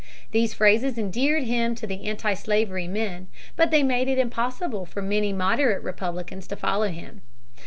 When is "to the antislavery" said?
1.75-2.87